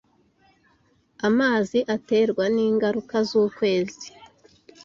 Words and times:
Amazi 1.29 1.79
aterwa 1.95 2.43
ningaruka 2.55 3.17
zukwezi. 3.29 4.07